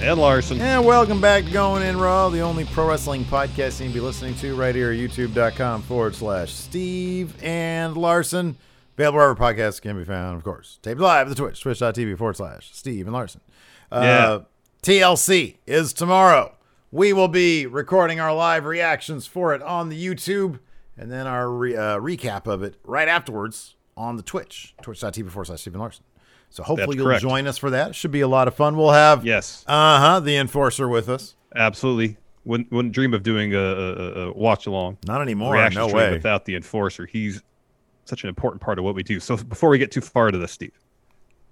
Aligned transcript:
And 0.00 0.18
Larson. 0.18 0.60
And 0.60 0.84
welcome 0.86 1.20
back 1.20 1.44
to 1.44 1.50
Going 1.50 1.82
In 1.82 1.98
Raw, 1.98 2.28
the 2.28 2.40
only 2.40 2.64
pro 2.66 2.88
wrestling 2.88 3.24
podcast 3.24 3.80
you 3.80 3.86
can 3.86 3.92
be 3.92 4.00
listening 4.00 4.34
to 4.36 4.54
right 4.54 4.74
here 4.74 4.92
at 4.92 4.96
youtube.com 4.98 5.82
forward 5.82 6.14
slash 6.14 6.52
Steve 6.52 7.34
and 7.42 7.96
Larson. 7.96 8.56
Available 8.96 9.16
wherever 9.18 9.34
podcasts 9.34 9.82
can 9.82 9.96
be 9.98 10.04
found, 10.04 10.36
of 10.36 10.44
course. 10.44 10.78
Taped 10.82 11.00
live 11.00 11.26
at 11.26 11.30
the 11.30 11.34
Twitch, 11.34 11.60
twitch.tv 11.60 12.16
forward 12.16 12.36
slash 12.36 12.70
Steve 12.72 13.06
and 13.06 13.12
Larson. 13.12 13.40
Uh, 13.90 14.00
Yeah. 14.02 14.38
TLC 14.82 15.56
is 15.66 15.92
tomorrow. 15.92 16.54
We 16.92 17.12
will 17.12 17.28
be 17.28 17.66
recording 17.66 18.20
our 18.20 18.32
live 18.32 18.64
reactions 18.66 19.26
for 19.26 19.52
it 19.52 19.62
on 19.62 19.88
the 19.88 20.02
YouTube 20.06 20.60
and 20.96 21.10
then 21.10 21.26
our 21.26 21.50
re- 21.50 21.76
uh, 21.76 21.98
recap 21.98 22.46
of 22.46 22.62
it 22.62 22.76
right 22.84 23.08
afterwards 23.08 23.74
on 23.96 24.16
the 24.16 24.22
Twitch, 24.22 24.74
twitch.tv 24.80 25.28
forward 25.30 25.46
slash 25.46 25.60
Steve 25.60 25.74
and 25.74 25.80
Larson. 25.82 26.04
So 26.50 26.62
hopefully 26.62 26.86
That's 26.88 26.96
you'll 26.96 27.06
correct. 27.06 27.22
join 27.22 27.46
us 27.46 27.58
for 27.58 27.70
that. 27.70 27.94
Should 27.94 28.10
be 28.10 28.20
a 28.22 28.28
lot 28.28 28.48
of 28.48 28.54
fun. 28.54 28.76
We'll 28.76 28.90
have 28.92 29.24
Yes, 29.24 29.64
uh 29.66 29.98
huh. 30.00 30.20
The 30.20 30.36
enforcer 30.36 30.88
with 30.88 31.08
us. 31.08 31.34
absolutely. 31.54 32.16
Wouldn't, 32.44 32.72
wouldn't 32.72 32.94
dream 32.94 33.12
of 33.12 33.22
doing 33.22 33.54
a, 33.54 33.58
a, 33.58 34.28
a 34.28 34.32
watch 34.32 34.66
along 34.66 34.96
Not 35.06 35.20
anymore. 35.20 35.52
reaction 35.52 35.80
No 35.86 35.88
way. 35.88 36.12
without 36.12 36.46
the 36.46 36.54
enforcer. 36.56 37.04
He's 37.04 37.42
such 38.06 38.22
an 38.22 38.30
important 38.30 38.62
part 38.62 38.78
of 38.78 38.84
what 38.86 38.94
we 38.94 39.02
do. 39.02 39.20
So 39.20 39.36
before 39.36 39.68
we 39.68 39.76
get 39.76 39.90
too 39.90 40.00
far 40.00 40.28
into 40.28 40.38
this, 40.38 40.52
Steve, 40.52 40.72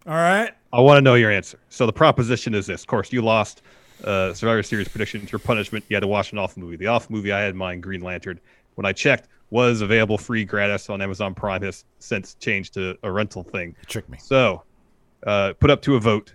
All 0.07 0.15
right. 0.15 0.55
I 0.73 0.81
want 0.81 0.97
to 0.97 1.03
know 1.03 1.15
your 1.15 1.31
answer. 1.31 1.59
So 1.69 1.85
the 1.85 1.93
proposition 1.93 2.55
is 2.55 2.67
this: 2.67 2.81
of 2.81 2.87
course, 2.87 3.13
you 3.13 3.21
lost 3.21 3.61
uh, 4.05 4.33
Survivor 4.33 4.63
Series 4.63 4.89
predictions. 4.89 5.31
Your 5.31 5.39
punishment: 5.39 5.85
you 5.91 5.97
had 5.97 6.01
to 6.01 6.07
watch 6.07 6.33
an 6.33 6.39
off 6.39 6.57
movie. 6.57 6.77
The 6.77 6.87
off 6.87 7.11
movie 7.11 7.31
I 7.31 7.41
had 7.41 7.51
in 7.51 7.57
mind, 7.59 7.83
Green 7.83 8.01
Lantern. 8.01 8.41
When 8.77 8.87
I 8.87 8.93
checked, 8.93 9.29
was 9.51 9.83
available 9.83 10.17
free 10.17 10.45
gratis 10.47 10.89
on 10.89 11.03
Amazon 11.03 11.35
Prime. 11.35 11.61
Has 11.63 11.85
since 11.99 12.37
changed 12.37 12.73
to 12.75 12.97
a 13.03 13.11
rental 13.13 13.43
thing. 13.43 13.77
Trick 13.87 14.09
me. 14.09 14.17
So, 14.19 14.63
uh, 15.25 15.53
put 15.61 15.71
up 15.71 15.83
to 15.83 15.95
a 15.97 16.01
vote. 16.01 16.35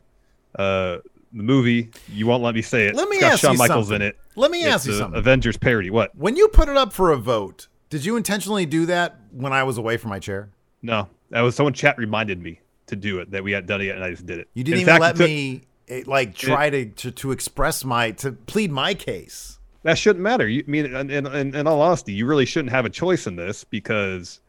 Uh, 0.55 0.97
the 1.33 1.43
movie, 1.43 1.89
you 2.09 2.27
won't 2.27 2.43
let 2.43 2.55
me 2.55 2.61
say 2.61 2.87
it. 2.87 2.95
Let 2.95 3.07
me 3.09 3.19
ask 3.21 3.39
Shawn 3.39 3.53
you 3.53 3.57
Michaels 3.57 3.87
something. 3.87 4.01
in 4.01 4.09
it. 4.09 4.17
Let 4.35 4.51
me 4.51 4.59
It's 4.63 4.67
ask 4.75 4.87
you 4.87 4.93
something. 4.93 5.17
Avengers 5.17 5.57
parody. 5.57 5.89
What? 5.89 6.13
When 6.15 6.35
you 6.35 6.47
put 6.49 6.67
it 6.67 6.75
up 6.75 6.91
for 6.91 7.11
a 7.11 7.17
vote, 7.17 7.67
did 7.89 8.03
you 8.05 8.17
intentionally 8.17 8.65
do 8.65 8.85
that 8.87 9.17
when 9.31 9.53
I 9.53 9.63
was 9.63 9.77
away 9.77 9.97
from 9.97 10.09
my 10.09 10.19
chair? 10.19 10.49
No, 10.81 11.07
that 11.29 11.41
was 11.41 11.55
someone 11.55 11.73
chat 11.73 11.97
reminded 11.97 12.41
me 12.41 12.59
to 12.87 12.95
do 12.97 13.19
it 13.19 13.31
that 13.31 13.43
we 13.43 13.53
hadn't 13.53 13.67
done 13.67 13.79
it 13.81 13.85
yet, 13.85 13.95
and 13.95 14.03
I 14.03 14.09
just 14.11 14.25
did 14.25 14.39
it. 14.39 14.49
You 14.53 14.63
didn't 14.65 14.79
In 14.79 14.81
even 14.81 14.91
fact, 14.93 15.01
let 15.01 15.15
it 15.15 15.17
took- 15.19 15.27
me 15.27 15.61
eh, 15.87 16.03
like 16.05 16.35
try 16.35 16.69
to, 16.69 16.85
to 16.85 17.11
to 17.11 17.31
express 17.31 17.85
my 17.85 18.11
to 18.11 18.33
plead 18.33 18.71
my 18.71 18.93
case. 18.93 19.57
That 19.83 19.97
shouldn't 19.97 20.21
matter. 20.23 20.47
You 20.47 20.63
I 20.67 20.69
mean, 20.69 20.93
in, 20.93 21.09
in, 21.27 21.55
in 21.55 21.65
all 21.67 21.81
honesty, 21.81 22.11
you 22.13 22.25
really 22.25 22.45
shouldn't 22.45 22.71
have 22.71 22.85
a 22.85 22.89
choice 22.89 23.25
in 23.25 23.35
this 23.37 23.63
because 23.63 24.41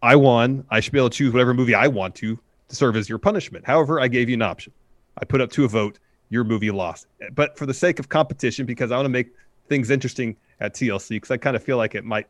I 0.00 0.14
won. 0.16 0.64
I 0.70 0.78
should 0.80 0.92
be 0.92 0.98
able 0.98 1.10
to 1.10 1.16
choose 1.16 1.32
whatever 1.32 1.54
movie 1.54 1.74
I 1.74 1.88
want 1.88 2.14
to 2.16 2.38
to 2.68 2.76
serve 2.76 2.96
as 2.96 3.08
your 3.08 3.18
punishment. 3.18 3.64
However, 3.66 4.00
I 4.00 4.08
gave 4.08 4.28
you 4.28 4.34
an 4.34 4.42
option. 4.42 4.72
I 5.18 5.24
put 5.24 5.40
up 5.40 5.50
to 5.52 5.64
a 5.64 5.68
vote. 5.68 5.98
Your 6.30 6.42
movie 6.44 6.70
lost. 6.70 7.06
But 7.32 7.56
for 7.58 7.66
the 7.66 7.74
sake 7.74 7.98
of 7.98 8.08
competition, 8.08 8.66
because 8.66 8.90
I 8.90 8.96
want 8.96 9.04
to 9.04 9.10
make 9.10 9.28
things 9.68 9.90
interesting 9.90 10.36
at 10.60 10.74
TLC, 10.74 11.10
because 11.10 11.30
I 11.30 11.36
kind 11.36 11.54
of 11.54 11.62
feel 11.62 11.76
like 11.76 11.94
it 11.94 12.04
might 12.04 12.26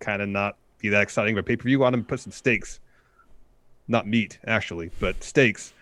kind 0.00 0.22
of 0.22 0.28
not 0.28 0.56
be 0.78 0.88
that 0.88 1.02
exciting. 1.02 1.34
But 1.34 1.44
pay 1.46 1.56
per 1.56 1.64
view, 1.64 1.78
I 1.80 1.82
want 1.90 1.96
to 1.96 2.02
put 2.02 2.20
some 2.20 2.32
stakes, 2.32 2.80
not 3.86 4.06
meat 4.06 4.38
actually, 4.46 4.90
but 4.98 5.22
stakes 5.22 5.72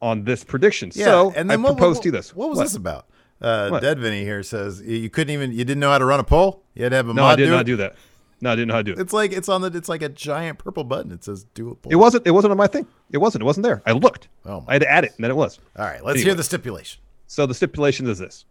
on 0.00 0.24
this 0.24 0.44
prediction. 0.44 0.90
Yeah, 0.94 1.06
so 1.06 1.32
and 1.36 1.50
then 1.50 1.58
I 1.60 1.62
what, 1.62 1.76
proposed 1.76 1.98
what, 1.98 2.02
to 2.04 2.08
you 2.08 2.12
this. 2.12 2.34
What 2.34 2.48
was 2.50 2.58
this 2.60 2.76
about? 2.76 3.06
Uh, 3.40 3.78
Dead 3.80 3.98
Vinny 3.98 4.22
here 4.24 4.42
says 4.42 4.80
you- 4.80 4.96
you 4.96 5.10
couldn't 5.10 5.34
even 5.34 5.52
you 5.52 5.64
didn't 5.64 5.80
know 5.80 5.90
how 5.90 5.98
to 5.98 6.06
run 6.06 6.20
a 6.20 6.24
poll. 6.24 6.62
You 6.74 6.84
had 6.84 6.90
to 6.90 6.96
have 6.96 7.08
a 7.08 7.14
No, 7.14 7.22
mod 7.22 7.32
I 7.32 7.36
did 7.36 7.44
do 7.46 7.50
not 7.50 7.60
it? 7.62 7.64
do 7.64 7.76
that. 7.76 7.96
No, 8.40 8.52
I 8.52 8.54
didn't 8.54 8.68
know 8.68 8.74
how 8.74 8.80
to 8.80 8.84
do 8.84 8.92
it. 8.92 8.98
It's 8.98 9.12
like 9.12 9.32
it's 9.32 9.48
on 9.48 9.62
the 9.62 9.68
it's 9.68 9.88
like 9.88 10.02
a 10.02 10.08
giant 10.08 10.58
purple 10.58 10.84
button. 10.84 11.10
It 11.10 11.24
says 11.24 11.44
do 11.54 11.70
a 11.70 11.74
poll. 11.74 11.92
It 11.92 11.96
wasn't. 11.96 12.26
It 12.26 12.32
wasn't 12.32 12.50
on 12.50 12.58
my 12.58 12.66
thing. 12.66 12.86
It 13.10 13.18
wasn't. 13.18 13.42
It 13.42 13.46
wasn't 13.46 13.64
there. 13.64 13.82
I 13.86 13.92
looked. 13.92 14.28
Oh 14.44 14.60
my 14.60 14.66
I 14.68 14.72
had 14.74 14.82
to 14.82 14.90
add 14.90 15.04
it, 15.04 15.12
and 15.16 15.24
then 15.24 15.30
it 15.30 15.36
was. 15.36 15.58
All 15.78 15.84
right, 15.84 16.04
let's 16.04 16.20
hear 16.20 16.34
the 16.34 16.44
stipulation. 16.44 17.00
So 17.26 17.46
the 17.46 17.54
stipulation 17.54 18.06
is 18.06 18.18
this: 18.18 18.44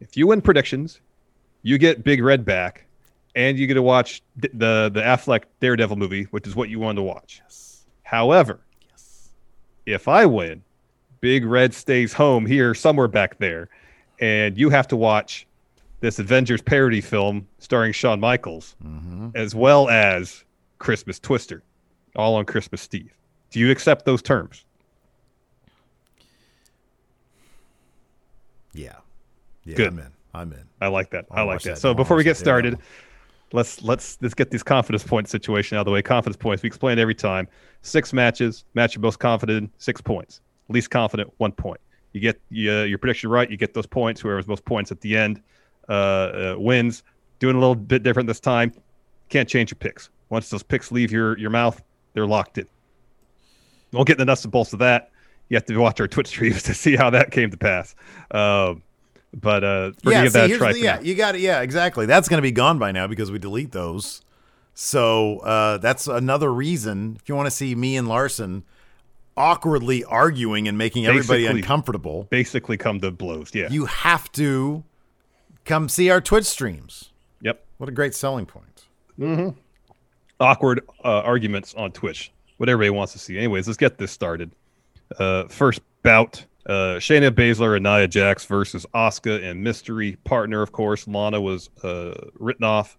if 0.00 0.16
you 0.16 0.26
win 0.26 0.42
predictions, 0.42 1.00
you 1.62 1.78
get 1.78 2.04
Big 2.04 2.22
Red 2.22 2.44
back, 2.44 2.84
and 3.34 3.58
you 3.58 3.66
get 3.66 3.74
to 3.74 3.82
watch 3.82 4.22
d- 4.38 4.50
the 4.52 4.90
the 4.92 5.00
Affleck 5.00 5.44
Daredevil 5.60 5.96
movie, 5.96 6.24
which 6.24 6.46
is 6.46 6.54
what 6.54 6.68
you 6.68 6.78
wanted 6.78 6.96
to 6.96 7.02
watch. 7.02 7.40
Yes. 7.42 7.84
However, 8.02 8.60
yes. 8.90 9.30
if 9.86 10.08
I 10.08 10.26
win, 10.26 10.62
Big 11.20 11.46
Red 11.46 11.72
stays 11.72 12.12
home 12.12 12.44
here 12.44 12.74
somewhere 12.74 13.08
back 13.08 13.38
there, 13.38 13.70
and 14.20 14.58
you 14.58 14.68
have 14.68 14.88
to 14.88 14.96
watch 14.96 15.46
this 16.02 16.18
Avengers 16.18 16.60
parody 16.60 17.00
film 17.00 17.46
starring 17.58 17.92
Shawn 17.92 18.18
Michaels, 18.18 18.74
as 19.36 19.54
well 19.54 19.88
as 19.88 20.44
Christmas 20.78 21.20
Twister, 21.20 21.62
all 22.16 22.34
on 22.34 22.44
Christmas 22.44 22.88
Eve. 22.92 23.14
Do 23.50 23.60
you 23.60 23.70
accept 23.70 24.04
those 24.04 24.20
terms? 24.20 24.64
Yeah, 28.74 28.96
yeah, 29.64 29.76
Good. 29.76 29.88
I'm 29.88 29.98
in. 30.00 30.12
I'm 30.34 30.52
in. 30.52 30.64
I 30.80 30.88
like 30.88 31.10
that. 31.10 31.26
I 31.30 31.40
I'll 31.40 31.46
like 31.46 31.62
that. 31.62 31.74
that. 31.74 31.78
So 31.80 31.90
I'll 31.90 31.94
before 31.94 32.16
we 32.16 32.24
get 32.24 32.36
started, 32.36 32.78
let's 33.52 33.80
let's 33.82 34.18
let's 34.20 34.34
get 34.34 34.50
these 34.50 34.64
confidence 34.64 35.04
point 35.04 35.28
situation 35.28 35.76
out 35.76 35.82
of 35.82 35.84
the 35.84 35.92
way. 35.92 36.02
Confidence 36.02 36.36
points. 36.36 36.64
We 36.64 36.66
explain 36.66 36.98
every 36.98 37.14
time. 37.14 37.46
Six 37.82 38.12
matches. 38.12 38.64
Match 38.74 38.96
you're 38.96 39.02
most 39.02 39.20
confident. 39.20 39.70
Six 39.78 40.00
points. 40.00 40.40
Least 40.68 40.90
confident. 40.90 41.32
One 41.36 41.52
point. 41.52 41.80
You 42.12 42.20
get 42.20 42.36
uh, 42.50 42.84
your 42.84 42.98
prediction 42.98 43.30
right. 43.30 43.48
You 43.48 43.56
get 43.56 43.72
those 43.72 43.86
points. 43.86 44.20
Whoever's 44.20 44.48
most 44.48 44.64
points 44.64 44.90
at 44.90 45.00
the 45.00 45.16
end 45.16 45.42
uh, 45.88 45.92
uh, 45.92 46.54
wins. 46.58 47.02
Doing 47.38 47.56
a 47.56 47.58
little 47.58 47.74
bit 47.74 48.02
different 48.02 48.26
this 48.26 48.40
time. 48.40 48.72
Can't 49.28 49.48
change 49.48 49.70
your 49.70 49.76
picks. 49.76 50.10
Once 50.30 50.48
those 50.48 50.62
picks 50.62 50.92
leave 50.92 51.10
your 51.10 51.36
your 51.38 51.50
mouth, 51.50 51.82
they're 52.14 52.26
locked 52.26 52.58
in. 52.58 52.66
Won't 53.92 54.06
get 54.06 54.14
in 54.14 54.18
the 54.18 54.24
nuts 54.24 54.44
and 54.44 54.52
bolts 54.52 54.72
of 54.72 54.78
that. 54.78 55.10
You 55.48 55.56
have 55.56 55.64
to 55.66 55.76
watch 55.76 56.00
our 56.00 56.08
Twitch 56.08 56.28
streams 56.28 56.62
to 56.64 56.74
see 56.74 56.96
how 56.96 57.10
that 57.10 57.30
came 57.30 57.50
to 57.50 57.56
pass. 57.56 57.94
Um, 58.30 58.82
but 59.34 59.64
uh, 59.64 59.92
yeah, 60.04 60.24
see, 60.24 60.28
that 60.30 60.48
here's 60.48 60.58
try. 60.58 60.72
the- 60.72 60.80
yeah, 60.80 61.00
you 61.00 61.14
got 61.14 61.34
it. 61.34 61.40
Yeah, 61.40 61.60
exactly. 61.60 62.06
That's 62.06 62.28
going 62.28 62.38
to 62.38 62.42
be 62.42 62.52
gone 62.52 62.78
by 62.78 62.92
now 62.92 63.06
because 63.06 63.30
we 63.30 63.38
delete 63.38 63.72
those. 63.72 64.22
So 64.74 65.38
uh, 65.40 65.78
that's 65.78 66.06
another 66.06 66.52
reason 66.52 67.16
if 67.20 67.28
you 67.28 67.34
want 67.34 67.46
to 67.46 67.50
see 67.50 67.74
me 67.74 67.96
and 67.96 68.08
Larson 68.08 68.64
awkwardly 69.36 70.04
arguing 70.04 70.68
and 70.68 70.76
making 70.76 71.06
everybody 71.06 71.46
uncomfortable, 71.46 72.26
basically 72.30 72.76
come 72.76 73.00
to 73.00 73.10
blows. 73.10 73.54
Yeah. 73.54 73.68
you 73.70 73.86
have 73.86 74.30
to 74.32 74.84
come 75.64 75.88
see 75.88 76.10
our 76.10 76.20
Twitch 76.20 76.44
streams. 76.44 77.10
yep. 77.40 77.64
What 77.78 77.88
a 77.88 77.92
great 77.92 78.14
selling 78.14 78.46
point. 78.46 78.84
Awkward 80.40 80.80
uh, 81.04 81.20
arguments 81.20 81.74
on 81.74 81.92
Twitch. 81.92 82.32
What 82.56 82.68
everybody 82.68 82.90
wants 82.90 83.12
to 83.12 83.18
see. 83.18 83.38
Anyways, 83.38 83.66
let's 83.66 83.76
get 83.76 83.98
this 83.98 84.12
started. 84.12 84.52
Uh, 85.18 85.44
first 85.48 85.80
bout: 86.02 86.44
uh, 86.66 86.96
Shayna 86.98 87.30
Baszler 87.30 87.76
and 87.76 87.84
Nia 87.84 88.08
Jax 88.08 88.44
versus 88.44 88.86
Asuka 88.94 89.42
and 89.42 89.62
mystery 89.62 90.16
partner. 90.24 90.62
Of 90.62 90.72
course, 90.72 91.06
Lana 91.06 91.40
was 91.40 91.70
uh, 91.82 92.14
written 92.34 92.64
off 92.64 92.98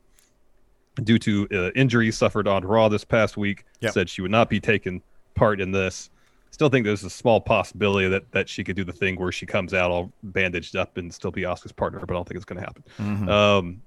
due 1.04 1.18
to 1.19 1.48
uh, 1.51 1.71
injuries 1.71 2.18
suffered 2.18 2.48
on 2.48 2.63
Raw 2.66 2.88
this 2.89 3.04
past 3.04 3.38
week. 3.38 3.66
Yep. 3.81 3.94
Said 3.94 4.09
she 4.09 4.21
would 4.21 4.31
not 4.31 4.50
be 4.50 4.59
taking 4.59 5.01
part 5.33 5.59
in 5.59 5.71
this. 5.71 6.09
Still 6.54 6.70
think 6.70 6.86
there's 6.86 7.04
a 7.04 7.10
small 7.10 7.42
possibility 7.42 8.08
that 8.10 8.32
that 8.32 8.48
she 8.48 8.64
could 8.64 8.76
do 8.76 8.84
the 8.84 8.94
thing 8.94 9.16
where 9.16 9.32
she 9.32 9.48
comes 9.48 9.74
out 9.74 9.90
all 9.90 10.14
bandaged 10.22 10.76
up 10.76 10.98
and 10.98 11.12
still 11.12 11.32
be 11.32 11.42
Asuka's 11.42 11.72
partner, 11.72 12.00
but 12.00 12.12
I 12.12 12.14
don't 12.14 12.28
think 12.28 12.36
it's 12.36 12.46
going 12.46 12.62
to 12.62 12.66
happen. 12.68 12.84
Mhm. 13.00 13.28
Um, 13.28 13.82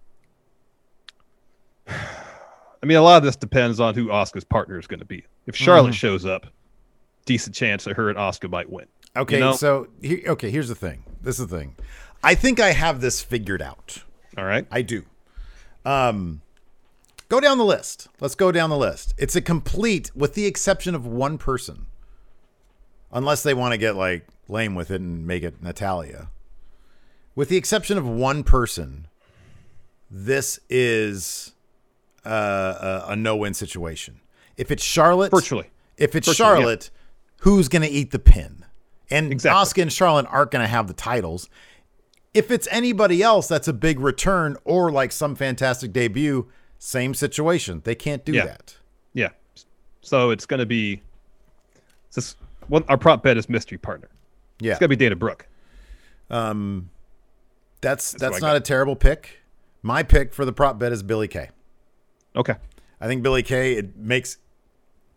I 1.88 2.86
mean, 2.86 2.96
a 2.96 3.02
lot 3.02 3.18
of 3.18 3.22
this 3.22 3.36
depends 3.36 3.78
on 3.78 3.94
who 3.94 4.06
Asuka's 4.08 4.42
partner 4.42 4.80
is 4.80 4.88
going 4.88 4.98
to 4.98 5.06
be. 5.06 5.24
If 5.46 5.54
Charlotte 5.54 5.90
Mhm. 5.92 5.94
shows 5.94 6.26
up, 6.26 6.46
decent 7.24 7.54
chance 7.54 7.84
that 7.84 7.96
her 7.96 8.08
and 8.10 8.18
Asuka 8.18 8.50
might 8.50 8.68
win. 8.68 8.86
Okay, 9.16 9.38
know? 9.38 9.52
so 9.54 9.86
he, 10.02 10.26
okay, 10.26 10.50
here's 10.50 10.68
the 10.68 10.74
thing. 10.74 11.04
This 11.22 11.38
is 11.38 11.46
the 11.46 11.56
thing. 11.58 11.76
I 12.24 12.34
think 12.34 12.58
I 12.58 12.72
have 12.72 13.00
this 13.00 13.22
figured 13.22 13.62
out. 13.62 14.02
All 14.36 14.44
right. 14.44 14.66
I 14.72 14.82
do. 14.82 15.04
Um, 15.84 16.42
go 17.28 17.38
down 17.38 17.58
the 17.58 17.64
list. 17.64 18.08
Let's 18.20 18.34
go 18.34 18.50
down 18.50 18.70
the 18.70 18.76
list. 18.76 19.14
It's 19.16 19.36
a 19.36 19.40
complete, 19.40 20.10
with 20.16 20.34
the 20.34 20.46
exception 20.46 20.96
of 20.96 21.06
one 21.06 21.38
person, 21.38 21.86
unless 23.12 23.42
they 23.42 23.54
want 23.54 23.72
to 23.72 23.78
get 23.78 23.96
like 23.96 24.26
lame 24.48 24.74
with 24.74 24.90
it 24.90 25.00
and 25.00 25.26
make 25.26 25.42
it 25.42 25.62
Natalya. 25.62 26.28
With 27.34 27.48
the 27.48 27.56
exception 27.56 27.98
of 27.98 28.06
one 28.06 28.44
person, 28.44 29.08
this 30.10 30.58
is 30.70 31.52
uh, 32.24 33.02
a, 33.08 33.12
a 33.12 33.16
no-win 33.16 33.54
situation. 33.54 34.20
If 34.56 34.70
it's 34.70 34.82
Charlotte, 34.82 35.30
Virtually. 35.30 35.70
if 35.98 36.14
it's 36.14 36.26
Virtually, 36.28 36.48
yeah. 36.48 36.56
Charlotte, 36.58 36.90
who's 37.40 37.68
going 37.68 37.82
to 37.82 37.88
eat 37.88 38.10
the 38.10 38.18
pin? 38.18 38.64
And 39.10 39.30
Exactly. 39.30 39.60
Asuka 39.80 39.82
and 39.82 39.92
Charlotte 39.92 40.26
aren't 40.30 40.50
going 40.50 40.62
to 40.64 40.68
have 40.68 40.88
the 40.88 40.94
titles. 40.94 41.48
If 42.32 42.50
it's 42.50 42.66
anybody 42.70 43.22
else, 43.22 43.46
that's 43.48 43.68
a 43.68 43.72
big 43.72 44.00
return 44.00 44.56
or 44.64 44.90
like 44.90 45.12
some 45.12 45.34
fantastic 45.34 45.92
debut. 45.92 46.48
Same 46.78 47.14
situation. 47.14 47.82
They 47.84 47.94
can't 47.94 48.24
do 48.24 48.32
Yeah. 48.32 48.46
that. 48.46 48.76
Yeah. 49.12 49.28
So 50.00 50.30
it's 50.30 50.46
going 50.46 50.60
to 50.60 50.66
be 50.66 51.02
this. 52.14 52.34
Well, 52.68 52.82
our 52.88 52.98
prop 52.98 53.22
bet 53.22 53.36
is 53.36 53.48
mystery 53.48 53.78
partner. 53.78 54.08
Yeah, 54.60 54.72
It's 54.72 54.80
going 54.80 54.90
to 54.90 54.96
be 54.96 55.04
Dana 55.04 55.16
Brooke. 55.16 55.46
um, 56.30 56.90
that's 57.82 58.14
what 58.14 58.20
that's 58.20 58.40
not 58.40 58.56
a 58.56 58.60
terrible 58.60 58.96
pick. 58.96 59.40
My 59.82 60.02
pick 60.02 60.32
for 60.34 60.44
the 60.44 60.52
prop 60.52 60.78
bet 60.78 60.92
is 60.92 61.02
Billie 61.02 61.28
Kay. 61.28 61.50
Okay. 62.34 62.54
I 63.00 63.06
think 63.06 63.22
Billie 63.22 63.42
Kay 63.42 63.74
it 63.74 63.96
makes 63.96 64.38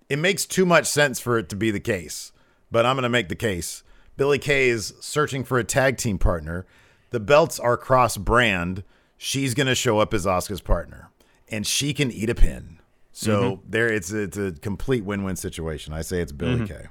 it 0.10 0.20
makes 0.20 0.46
too 0.46 0.66
much 0.66 0.86
sense 0.86 1.20
for 1.20 1.38
it 1.38 1.50
to 1.50 1.56
be 1.56 1.72
the 1.72 1.80
case, 1.80 2.32
but 2.70 2.86
I'm 2.86 2.96
going 2.96 3.04
to 3.04 3.10
make 3.10 3.30
the 3.30 3.36
case. 3.36 3.84
Billie 4.18 4.40
Kay 4.40 4.70
is 4.70 4.94
searching 5.00 5.44
for 5.44 5.58
a 5.58 5.64
tag 5.64 5.98
team 5.98 6.18
partner. 6.20 6.66
The 7.12 7.20
belts 7.20 7.60
are 7.60 7.78
cross 7.78 8.18
brand. 8.18 8.84
She's 9.18 9.54
going 9.54 9.68
to 9.68 9.76
show 9.76 10.00
up 10.00 10.14
as 10.14 10.26
Asuka's 10.26 10.62
partner, 10.62 11.10
and 11.48 11.66
she 11.66 11.94
can 11.94 12.12
eat 12.12 12.30
a 12.30 12.36
pin. 12.36 12.80
So 13.14 13.62
there, 13.68 13.88
it's 13.92 14.12
it's 14.12 14.38
a 14.38 14.52
complete 14.52 15.04
win-win 15.06 15.38
situation. 15.38 15.94
I 15.94 16.02
say 16.02 16.20
it's 16.22 16.32
Billie 16.34 16.68
Kay. 16.68 16.88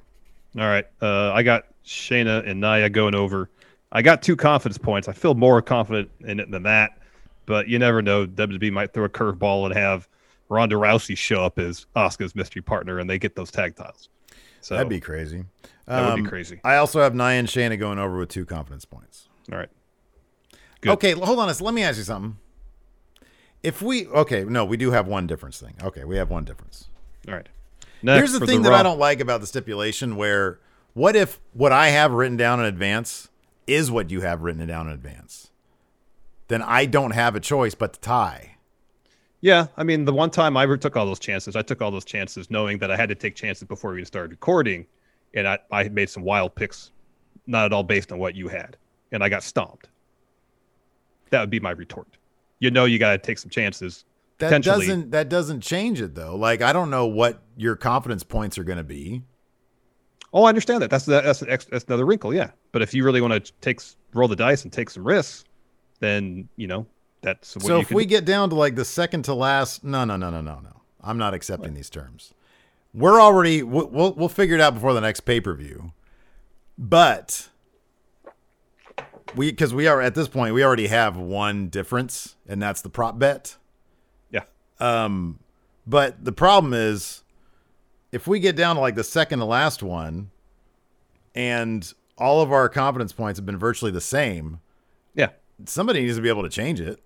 All 0.58 0.66
right. 0.66 0.84
Uh, 1.00 1.32
I 1.32 1.42
got 1.42 1.64
Shayna 1.84 2.46
and 2.48 2.60
Nia 2.60 2.88
going 2.90 3.14
over. 3.14 3.48
I 3.92 4.02
got 4.02 4.22
two 4.22 4.36
confidence 4.36 4.76
points. 4.78 5.08
I 5.08 5.12
feel 5.12 5.34
more 5.34 5.62
confident 5.62 6.10
in 6.20 6.40
it 6.40 6.50
than 6.50 6.64
that, 6.64 6.98
but 7.46 7.68
you 7.68 7.78
never 7.78 8.02
know. 8.02 8.26
WWE 8.26 8.72
might 8.72 8.92
throw 8.92 9.04
a 9.04 9.08
curveball 9.08 9.64
and 9.66 9.74
have 9.74 10.08
Ronda 10.50 10.76
Rousey 10.76 11.16
show 11.16 11.42
up 11.44 11.58
as 11.58 11.86
Asuka's 11.96 12.34
mystery 12.34 12.60
partner, 12.62 12.98
and 12.98 13.08
they 13.08 13.18
get 13.18 13.34
those 13.36 13.50
tag 13.50 13.76
titles. 13.76 14.08
So 14.60 14.74
That'd 14.74 14.88
be 14.90 15.00
crazy. 15.00 15.44
That 15.86 16.06
would 16.08 16.16
be 16.16 16.20
Um, 16.22 16.26
crazy. 16.26 16.60
I 16.64 16.76
also 16.76 17.00
have 17.00 17.14
Nia 17.14 17.24
and 17.38 17.48
Shayna 17.48 17.78
going 17.78 17.98
over 17.98 18.18
with 18.18 18.28
two 18.28 18.44
confidence 18.44 18.84
points. 18.84 19.28
all 19.50 19.56
right. 19.58 19.70
Good. 20.80 20.90
Okay, 20.92 21.12
hold 21.12 21.38
on. 21.38 21.52
Let 21.60 21.74
me 21.74 21.82
ask 21.82 21.96
you 21.98 22.04
something. 22.04 22.36
If 23.62 23.82
we 23.82 24.06
okay, 24.06 24.44
no, 24.44 24.64
we 24.64 24.76
do 24.76 24.90
have 24.92 25.06
one 25.08 25.26
difference 25.26 25.58
thing. 25.60 25.74
Okay, 25.82 26.04
we 26.04 26.16
have 26.16 26.30
one 26.30 26.44
difference. 26.44 26.88
All 27.26 27.34
right. 27.34 27.48
Next, 28.02 28.18
Here's 28.18 28.40
the 28.40 28.46
thing 28.46 28.62
that 28.62 28.70
Raw- 28.70 28.78
I 28.78 28.82
don't 28.82 28.98
like 28.98 29.20
about 29.20 29.40
the 29.40 29.46
stipulation 29.46 30.16
where 30.16 30.60
what 30.94 31.16
if 31.16 31.40
what 31.52 31.72
I 31.72 31.88
have 31.88 32.12
written 32.12 32.36
down 32.36 32.60
in 32.60 32.66
advance 32.66 33.28
is 33.66 33.90
what 33.90 34.10
you 34.10 34.20
have 34.20 34.42
written 34.42 34.66
down 34.66 34.86
in 34.86 34.92
advance? 34.92 35.50
Then 36.48 36.62
I 36.62 36.86
don't 36.86 37.10
have 37.10 37.34
a 37.34 37.40
choice 37.40 37.74
but 37.74 37.94
to 37.94 38.00
tie. 38.00 38.56
Yeah, 39.40 39.68
I 39.76 39.84
mean, 39.84 40.04
the 40.04 40.12
one 40.12 40.30
time 40.30 40.56
I 40.56 40.64
ever 40.64 40.76
took 40.76 40.96
all 40.96 41.06
those 41.06 41.20
chances, 41.20 41.54
I 41.54 41.62
took 41.62 41.80
all 41.80 41.90
those 41.90 42.04
chances 42.04 42.50
knowing 42.50 42.78
that 42.78 42.90
I 42.90 42.96
had 42.96 43.08
to 43.10 43.14
take 43.14 43.36
chances 43.36 43.64
before 43.64 43.92
we 43.92 43.98
even 43.98 44.06
started 44.06 44.32
recording, 44.32 44.86
and 45.34 45.46
I, 45.46 45.58
I 45.70 45.88
made 45.88 46.10
some 46.10 46.24
wild 46.24 46.54
picks, 46.56 46.90
not 47.46 47.66
at 47.66 47.72
all 47.72 47.84
based 47.84 48.10
on 48.10 48.18
what 48.18 48.34
you 48.34 48.48
had, 48.48 48.76
and 49.12 49.22
I 49.22 49.28
got 49.28 49.44
stomped. 49.44 49.88
That 51.30 51.40
would 51.40 51.50
be 51.50 51.60
my 51.60 51.70
retort. 51.70 52.08
You 52.58 52.72
know, 52.72 52.86
you 52.86 52.98
got 52.98 53.12
to 53.12 53.18
take 53.18 53.38
some 53.38 53.50
chances. 53.50 54.04
That 54.38 54.62
doesn't 54.62 55.10
that 55.10 55.28
doesn't 55.28 55.60
change 55.60 56.00
it 56.00 56.14
though. 56.14 56.36
Like 56.36 56.62
I 56.62 56.72
don't 56.72 56.90
know 56.90 57.06
what 57.06 57.42
your 57.56 57.76
confidence 57.76 58.22
points 58.22 58.56
are 58.58 58.64
going 58.64 58.78
to 58.78 58.84
be. 58.84 59.22
Oh, 60.32 60.44
I 60.44 60.48
understand 60.50 60.82
that. 60.82 60.90
That's 60.90 61.06
that, 61.06 61.24
that's 61.24 61.64
that's 61.64 61.84
another 61.84 62.06
wrinkle. 62.06 62.32
Yeah, 62.32 62.50
but 62.72 62.82
if 62.82 62.94
you 62.94 63.04
really 63.04 63.20
want 63.20 63.44
to 63.44 63.52
take 63.60 63.80
roll 64.14 64.28
the 64.28 64.36
dice 64.36 64.62
and 64.62 64.72
take 64.72 64.90
some 64.90 65.04
risks, 65.04 65.44
then 66.00 66.48
you 66.56 66.66
know 66.66 66.86
that's 67.22 67.56
what 67.56 67.64
so 67.64 67.80
if 67.80 67.88
can 67.88 67.96
we 67.96 68.06
get 68.06 68.24
down 68.24 68.50
to 68.50 68.54
like 68.54 68.76
the 68.76 68.84
second 68.84 69.24
to 69.24 69.34
last, 69.34 69.82
no, 69.82 70.04
no, 70.04 70.16
no, 70.16 70.30
no, 70.30 70.40
no, 70.40 70.60
no. 70.60 70.82
I'm 71.02 71.18
not 71.18 71.34
accepting 71.34 71.74
these 71.74 71.90
terms. 71.90 72.34
We're 72.94 73.20
already 73.20 73.62
we'll 73.62 73.88
we'll, 73.88 74.12
we'll 74.14 74.28
figure 74.28 74.54
it 74.54 74.60
out 74.60 74.74
before 74.74 74.94
the 74.94 75.00
next 75.00 75.20
pay 75.20 75.40
per 75.40 75.54
view, 75.54 75.92
but 76.76 77.48
we 79.34 79.50
because 79.50 79.74
we 79.74 79.86
are 79.86 80.00
at 80.00 80.14
this 80.14 80.28
point 80.28 80.54
we 80.54 80.64
already 80.64 80.88
have 80.88 81.16
one 81.16 81.68
difference 81.68 82.36
and 82.46 82.62
that's 82.62 82.82
the 82.82 82.88
prop 82.88 83.18
bet. 83.18 83.56
Um, 84.80 85.38
but 85.86 86.24
the 86.24 86.32
problem 86.32 86.74
is, 86.74 87.22
if 88.12 88.26
we 88.26 88.40
get 88.40 88.56
down 88.56 88.76
to 88.76 88.80
like 88.80 88.94
the 88.94 89.04
second 89.04 89.38
to 89.40 89.44
last 89.44 89.82
one, 89.82 90.30
and 91.34 91.92
all 92.16 92.40
of 92.42 92.52
our 92.52 92.68
confidence 92.68 93.12
points 93.12 93.38
have 93.38 93.46
been 93.46 93.58
virtually 93.58 93.90
the 93.90 94.00
same, 94.00 94.60
yeah. 95.14 95.30
somebody 95.64 96.02
needs 96.02 96.16
to 96.16 96.22
be 96.22 96.28
able 96.28 96.42
to 96.42 96.48
change 96.48 96.80
it. 96.80 97.00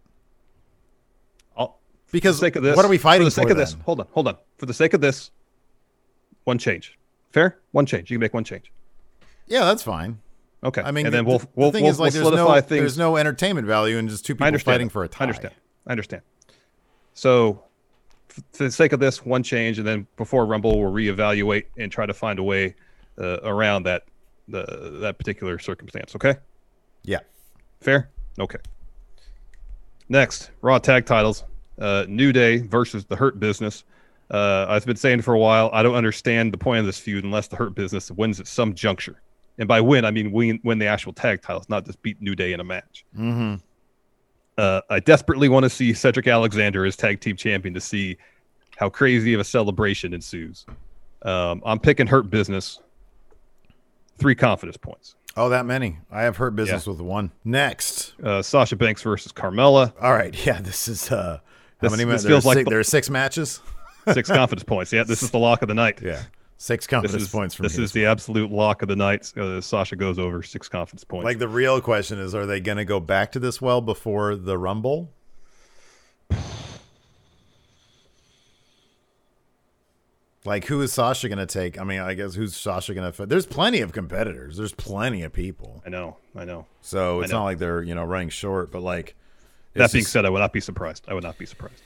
I'll, 1.56 1.78
Because 2.10 2.36
for 2.36 2.40
the 2.40 2.46
sake 2.46 2.56
of 2.56 2.62
this, 2.62 2.76
what 2.76 2.84
are 2.84 2.88
we 2.88 2.98
fighting 2.98 3.22
for 3.22 3.26
the 3.26 3.30
sake 3.30 3.46
for 3.46 3.52
of 3.52 3.56
this? 3.56 3.76
Hold 3.84 4.00
on, 4.00 4.06
hold 4.12 4.28
on. 4.28 4.36
For 4.58 4.66
the 4.66 4.74
sake 4.74 4.94
of 4.94 5.00
this, 5.00 5.30
one 6.44 6.58
change. 6.58 6.98
Fair? 7.30 7.58
One 7.72 7.86
change. 7.86 8.10
You 8.10 8.16
can 8.16 8.20
make 8.20 8.34
one 8.34 8.44
change. 8.44 8.72
Yeah, 9.46 9.64
that's 9.64 9.82
fine. 9.82 10.18
Okay. 10.64 10.82
I 10.82 10.92
mean, 10.92 11.06
and 11.06 11.14
then 11.14 11.24
we'll 11.24 11.38
the 11.38 11.48
we'll, 11.56 11.72
thing 11.72 11.82
we'll, 11.82 11.92
is 11.92 11.98
like 11.98 12.14
we'll 12.14 12.22
there's 12.22 12.36
no 12.36 12.44
solidify 12.46 12.68
things. 12.68 12.80
there's 12.80 12.98
no 12.98 13.16
entertainment 13.16 13.66
value 13.66 13.96
in 13.96 14.08
just 14.08 14.24
two 14.24 14.34
people 14.34 14.58
fighting 14.58 14.86
that. 14.86 14.92
for 14.92 15.04
a 15.04 15.08
tie. 15.08 15.24
I 15.24 15.28
understand. 15.28 15.54
I 15.86 15.90
understand. 15.90 16.22
So, 17.14 17.62
f- 18.30 18.42
for 18.52 18.64
the 18.64 18.70
sake 18.70 18.92
of 18.92 19.00
this, 19.00 19.24
one 19.24 19.42
change, 19.42 19.78
and 19.78 19.86
then 19.86 20.06
before 20.16 20.46
Rumble, 20.46 20.80
we'll 20.80 20.92
reevaluate 20.92 21.64
and 21.78 21.90
try 21.90 22.06
to 22.06 22.14
find 22.14 22.38
a 22.38 22.42
way 22.42 22.74
uh, 23.18 23.38
around 23.42 23.84
that 23.84 24.04
the 24.48 24.98
that 25.00 25.18
particular 25.18 25.58
circumstance. 25.58 26.14
Okay. 26.16 26.36
Yeah. 27.04 27.20
Fair? 27.80 28.10
Okay. 28.38 28.58
Next, 30.08 30.50
Raw 30.60 30.78
tag 30.78 31.06
titles. 31.06 31.44
Uh, 31.78 32.04
New 32.08 32.32
Day 32.32 32.58
versus 32.58 33.04
the 33.04 33.16
Hurt 33.16 33.40
Business. 33.40 33.84
Uh, 34.30 34.66
I've 34.68 34.84
been 34.86 34.96
saying 34.96 35.22
for 35.22 35.34
a 35.34 35.38
while, 35.38 35.70
I 35.72 35.82
don't 35.82 35.94
understand 35.94 36.52
the 36.52 36.58
point 36.58 36.80
of 36.80 36.86
this 36.86 36.98
feud 36.98 37.24
unless 37.24 37.48
the 37.48 37.56
Hurt 37.56 37.74
Business 37.74 38.10
wins 38.10 38.38
at 38.40 38.46
some 38.46 38.74
juncture. 38.74 39.20
And 39.58 39.68
by 39.68 39.80
win, 39.80 40.04
I 40.04 40.10
mean 40.10 40.32
win, 40.32 40.60
win 40.64 40.78
the 40.78 40.86
actual 40.86 41.12
tag 41.12 41.42
titles, 41.42 41.68
not 41.68 41.84
just 41.84 42.00
beat 42.02 42.20
New 42.20 42.34
Day 42.34 42.52
in 42.52 42.60
a 42.60 42.64
match. 42.64 43.04
Mm-hmm. 43.16 43.56
Uh, 44.58 44.80
I 44.90 45.00
desperately 45.00 45.48
want 45.48 45.64
to 45.64 45.70
see 45.70 45.92
Cedric 45.94 46.26
Alexander 46.26 46.84
as 46.84 46.96
tag 46.96 47.20
team 47.20 47.36
champion 47.36 47.74
to 47.74 47.80
see 47.80 48.16
how 48.76 48.88
crazy 48.88 49.32
of 49.34 49.40
a 49.40 49.44
celebration 49.44 50.12
ensues. 50.12 50.66
Um, 51.22 51.62
I'm 51.64 51.78
picking 51.78 52.06
Hurt 52.06 52.28
Business. 52.30 52.80
Three 54.18 54.34
confidence 54.34 54.76
points. 54.76 55.16
Oh, 55.36 55.48
that 55.48 55.64
many. 55.64 55.98
I 56.10 56.22
have 56.22 56.36
hurt 56.36 56.54
business 56.54 56.86
with 56.86 57.00
one. 57.00 57.32
Next. 57.44 58.12
Uh, 58.22 58.42
Sasha 58.42 58.76
Banks 58.76 59.02
versus 59.02 59.32
Carmella. 59.32 59.92
All 60.00 60.12
right. 60.12 60.34
Yeah, 60.46 60.60
this 60.60 60.86
is 60.88 61.10
uh 61.10 61.38
how 61.38 61.40
This- 61.80 61.90
many 61.90 62.04
ma- 62.04 62.18
feels 62.18 62.44
like 62.44 62.56
six, 62.58 62.64
the- 62.66 62.70
there 62.70 62.80
are 62.80 62.84
six 62.84 63.08
matches? 63.10 63.60
Six 64.12 64.28
confidence 64.30 64.64
points. 64.64 64.92
Yeah, 64.92 65.04
this 65.04 65.22
is 65.22 65.30
the 65.30 65.38
lock 65.38 65.62
of 65.62 65.68
the 65.68 65.74
night. 65.74 66.00
Yeah. 66.02 66.22
Six 66.62 66.86
This 66.86 66.90
confidence 66.90 67.22
is, 67.24 67.28
points 67.28 67.56
from 67.56 67.64
this 67.64 67.76
me. 67.76 67.82
is 67.82 67.90
the 67.90 68.06
absolute 68.06 68.52
lock 68.52 68.82
of 68.82 68.88
the 68.88 68.94
night. 68.94 69.36
Uh, 69.36 69.60
Sasha 69.60 69.96
goes 69.96 70.16
over 70.16 70.44
six 70.44 70.68
confidence 70.68 71.02
points. 71.02 71.24
like 71.24 71.40
the 71.40 71.48
real 71.48 71.80
question 71.80 72.20
is 72.20 72.36
are 72.36 72.46
they 72.46 72.60
going 72.60 72.78
to 72.78 72.84
go 72.84 73.00
back 73.00 73.32
to 73.32 73.40
this 73.40 73.60
well 73.60 73.80
before 73.80 74.36
the 74.36 74.56
rumble? 74.56 75.10
Like 80.44 80.66
who 80.66 80.80
is 80.82 80.92
Sasha 80.92 81.28
going 81.28 81.44
to 81.44 81.46
take? 81.46 81.80
I 81.80 81.82
mean, 81.82 81.98
I 81.98 82.14
guess 82.14 82.36
who's 82.36 82.54
Sasha 82.54 82.94
going 82.94 83.12
to 83.12 83.26
There's 83.26 83.44
plenty 83.46 83.80
of 83.80 83.90
competitors. 83.90 84.56
There's 84.56 84.72
plenty 84.72 85.24
of 85.24 85.32
people. 85.32 85.82
I 85.84 85.88
know, 85.88 86.18
I 86.36 86.44
know. 86.44 86.66
So 86.80 87.22
it's 87.22 87.32
know. 87.32 87.38
not 87.38 87.44
like 87.44 87.58
they're, 87.58 87.82
you 87.82 87.96
know, 87.96 88.04
running 88.04 88.28
short, 88.28 88.70
but 88.70 88.82
like 88.82 89.16
That 89.74 89.90
being 89.90 90.02
just- 90.04 90.12
said, 90.12 90.24
I 90.24 90.30
would 90.30 90.38
not 90.38 90.52
be 90.52 90.60
surprised. 90.60 91.06
I 91.08 91.14
would 91.14 91.24
not 91.24 91.38
be 91.38 91.46
surprised 91.46 91.82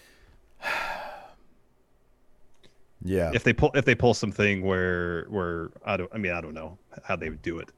yeah. 3.07 3.31
if 3.35 3.45
they 3.45 3.53
pull 3.53 3.71
if 3.75 3.85
they 3.85 3.95
pull 3.95 4.15
something 4.15 4.63
where 4.63 5.25
where 5.29 5.71
I 5.85 5.97
don't. 5.97 6.11
I 6.15 6.19
mean, 6.19 6.33
I 6.33 6.41
don't 6.41 6.55
know 6.55 6.79
how 7.05 7.17
they 7.17 7.29
would 7.29 7.43
do 7.43 7.59
it, 7.59 7.71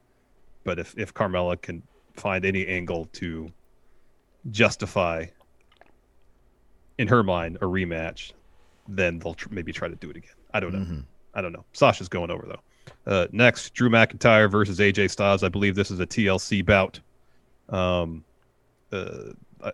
but 0.65 0.79
if 0.79 0.97
if 0.99 1.15
Carmella 1.15 1.61
can 1.61 1.83
find 2.15 2.45
any 2.45 2.67
angle 2.67 3.07
to 3.13 3.51
justify 4.51 5.27
in 6.99 7.09
her 7.09 7.23
mind 7.23 7.57
a 7.57 7.65
rematch, 7.65 8.33
then 8.89 9.19
they'll 9.19 9.35
tr- 9.35 9.49
maybe 9.51 9.73
try 9.73 9.89
to 9.89 9.97
do 9.97 10.11
it 10.11 10.17
again. 10.17 10.33
I 10.53 10.61
don't 10.61 10.73
know. 10.73 10.81
Mm-hmm. 10.81 11.01
I 11.35 11.41
don't 11.41 11.53
know. 11.53 11.65
Sasha's 11.73 12.09
going 12.09 12.31
over 12.31 12.47
though. 12.47 12.63
Uh, 13.07 13.27
next, 13.33 13.75
Drew 13.75 13.89
McIntyre 13.89 14.51
versus 14.51 14.79
AJ 14.79 15.11
Styles. 15.11 15.43
I 15.43 15.49
believe 15.49 15.75
this 15.75 15.91
is 15.91 16.01
a 16.01 16.07
TLC 16.07 16.65
bout. 16.65 17.01
Um, 17.69 18.25
uh, 18.93 19.33
uh, 19.61 19.71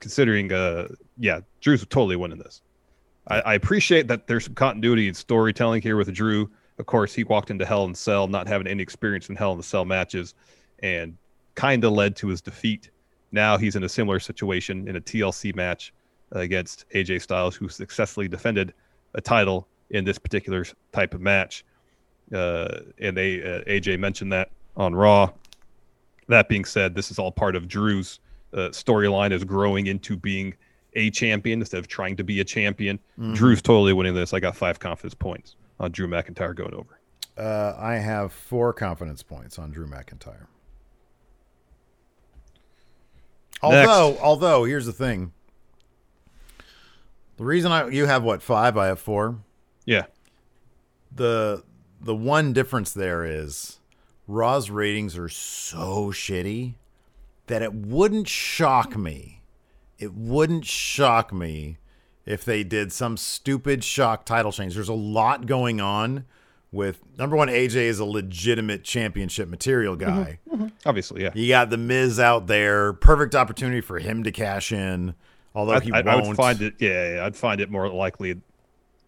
considering, 0.00 0.52
uh, 0.52 0.88
yeah, 1.18 1.40
Drew's 1.60 1.82
totally 1.86 2.16
winning 2.16 2.38
this. 2.38 2.62
I, 3.28 3.40
I 3.40 3.54
appreciate 3.54 4.08
that 4.08 4.26
there's 4.26 4.44
some 4.44 4.54
continuity 4.54 5.08
and 5.08 5.16
storytelling 5.16 5.82
here 5.82 5.96
with 5.96 6.12
Drew. 6.12 6.50
Of 6.78 6.86
course, 6.86 7.14
he 7.14 7.24
walked 7.24 7.50
into 7.50 7.64
Hell 7.64 7.84
in 7.84 7.92
the 7.92 7.98
Cell 7.98 8.26
not 8.28 8.46
having 8.46 8.66
any 8.66 8.82
experience 8.82 9.28
in 9.28 9.36
Hell 9.36 9.52
in 9.52 9.58
the 9.58 9.64
Cell 9.64 9.84
matches, 9.84 10.34
and 10.80 11.16
kind 11.54 11.84
of 11.84 11.92
led 11.92 12.16
to 12.16 12.28
his 12.28 12.40
defeat. 12.40 12.90
Now 13.32 13.56
he's 13.56 13.76
in 13.76 13.84
a 13.84 13.88
similar 13.88 14.20
situation 14.20 14.88
in 14.88 14.96
a 14.96 15.00
TLC 15.00 15.54
match 15.54 15.92
against 16.32 16.88
AJ 16.90 17.22
Styles, 17.22 17.56
who 17.56 17.68
successfully 17.68 18.28
defended 18.28 18.74
a 19.14 19.20
title 19.20 19.66
in 19.90 20.04
this 20.04 20.18
particular 20.18 20.64
type 20.92 21.14
of 21.14 21.20
match. 21.20 21.64
Uh, 22.32 22.80
and 22.98 23.16
they 23.16 23.42
uh, 23.42 23.62
AJ 23.64 23.98
mentioned 23.98 24.32
that 24.32 24.50
on 24.76 24.94
Raw. 24.94 25.30
That 26.28 26.48
being 26.48 26.64
said, 26.64 26.94
this 26.94 27.10
is 27.10 27.18
all 27.18 27.30
part 27.30 27.56
of 27.56 27.68
Drew's 27.68 28.20
uh, 28.52 28.70
storyline 28.70 29.32
is 29.32 29.44
growing 29.44 29.86
into 29.86 30.16
being 30.16 30.54
a 30.96 31.10
champion 31.10 31.60
instead 31.60 31.78
of 31.78 31.86
trying 31.86 32.16
to 32.16 32.24
be 32.24 32.40
a 32.40 32.44
champion. 32.44 32.98
Mm-hmm. 33.18 33.34
Drew's 33.34 33.62
totally 33.62 33.92
winning 33.92 34.14
this. 34.14 34.34
I 34.34 34.40
got 34.40 34.56
five 34.56 34.80
confidence 34.80 35.14
points 35.14 35.54
on 35.78 35.92
Drew 35.92 36.08
McIntyre 36.08 36.56
going 36.56 36.74
over. 36.74 36.98
Uh, 37.36 37.76
I 37.78 37.96
have 37.96 38.32
four 38.32 38.72
confidence 38.72 39.22
points 39.22 39.58
on 39.58 39.70
Drew 39.70 39.86
McIntyre. 39.86 40.46
Although, 43.62 44.10
Next. 44.10 44.22
although 44.22 44.64
here's 44.64 44.86
the 44.86 44.92
thing. 44.92 45.32
The 47.36 47.44
reason 47.44 47.72
I 47.72 47.88
you 47.88 48.06
have 48.06 48.22
what 48.22 48.42
five, 48.42 48.76
I 48.76 48.86
have 48.86 48.98
four. 48.98 49.38
Yeah. 49.84 50.06
The 51.14 51.62
the 52.00 52.14
one 52.14 52.52
difference 52.52 52.92
there 52.92 53.24
is 53.24 53.78
Raw's 54.26 54.70
ratings 54.70 55.16
are 55.16 55.28
so 55.28 56.10
shitty 56.10 56.74
that 57.46 57.62
it 57.62 57.72
wouldn't 57.74 58.28
shock 58.28 58.96
me. 58.96 59.35
It 59.98 60.14
wouldn't 60.14 60.64
shock 60.64 61.32
me 61.32 61.78
if 62.24 62.44
they 62.44 62.64
did 62.64 62.92
some 62.92 63.16
stupid 63.16 63.84
shock 63.84 64.24
title 64.24 64.52
change. 64.52 64.74
There's 64.74 64.88
a 64.88 64.94
lot 64.94 65.46
going 65.46 65.80
on 65.80 66.24
with 66.72 67.00
number 67.16 67.36
one, 67.36 67.48
AJ 67.48 67.76
is 67.76 67.98
a 67.98 68.04
legitimate 68.04 68.84
championship 68.84 69.48
material 69.48 69.96
guy. 69.96 70.38
Mm-hmm, 70.48 70.64
mm-hmm. 70.64 70.88
Obviously, 70.88 71.22
yeah. 71.22 71.30
You 71.34 71.48
got 71.48 71.70
the 71.70 71.78
Miz 71.78 72.20
out 72.20 72.46
there, 72.46 72.92
perfect 72.92 73.34
opportunity 73.34 73.80
for 73.80 73.98
him 73.98 74.24
to 74.24 74.32
cash 74.32 74.72
in. 74.72 75.14
Although 75.54 75.74
I, 75.74 75.80
he 75.80 75.92
I, 75.92 76.02
won't. 76.02 76.08
I 76.08 76.28
would 76.28 76.36
find 76.36 76.60
it, 76.60 76.74
yeah, 76.78 77.22
I'd 77.24 77.36
find 77.36 77.60
it 77.60 77.70
more 77.70 77.88
likely 77.88 78.40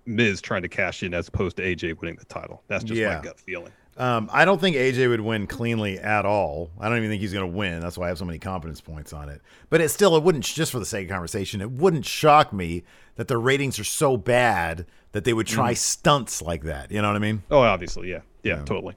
Miz 0.06 0.40
trying 0.40 0.62
to 0.62 0.68
cash 0.68 1.02
in 1.02 1.12
as 1.12 1.28
opposed 1.28 1.56
to 1.58 1.62
AJ 1.62 2.00
winning 2.00 2.16
the 2.16 2.24
title. 2.24 2.62
That's 2.68 2.84
just 2.84 2.98
yeah. 2.98 3.16
my 3.16 3.22
gut 3.22 3.38
feeling. 3.38 3.72
Um, 3.98 4.30
I 4.32 4.44
don't 4.44 4.60
think 4.60 4.76
AJ 4.76 5.08
would 5.08 5.20
win 5.20 5.48
cleanly 5.48 5.98
at 5.98 6.24
all. 6.24 6.70
I 6.78 6.88
don't 6.88 6.98
even 6.98 7.10
think 7.10 7.20
he's 7.20 7.32
going 7.32 7.50
to 7.50 7.56
win. 7.56 7.80
That's 7.80 7.98
why 7.98 8.06
I 8.06 8.08
have 8.08 8.18
so 8.18 8.24
many 8.24 8.38
confidence 8.38 8.80
points 8.80 9.12
on 9.12 9.28
it. 9.28 9.42
But 9.70 9.80
it 9.80 9.88
still, 9.88 10.16
it 10.16 10.22
wouldn't 10.22 10.44
just 10.44 10.70
for 10.70 10.78
the 10.78 10.86
sake 10.86 11.08
of 11.08 11.12
conversation, 11.12 11.60
it 11.60 11.72
wouldn't 11.72 12.06
shock 12.06 12.52
me 12.52 12.84
that 13.16 13.26
the 13.26 13.36
ratings 13.36 13.76
are 13.80 13.84
so 13.84 14.16
bad 14.16 14.86
that 15.10 15.24
they 15.24 15.32
would 15.32 15.48
try 15.48 15.72
mm. 15.72 15.76
stunts 15.76 16.40
like 16.40 16.62
that. 16.62 16.92
You 16.92 17.02
know 17.02 17.08
what 17.08 17.16
I 17.16 17.18
mean? 17.18 17.42
Oh, 17.50 17.58
obviously, 17.58 18.08
yeah, 18.08 18.20
yeah, 18.44 18.58
yeah. 18.58 18.64
totally. 18.64 18.94